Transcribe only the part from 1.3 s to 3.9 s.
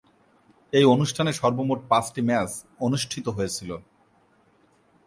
সর্বমোট পাঁচটি ম্যাচ অনুষ্ঠিত হয়েছিল।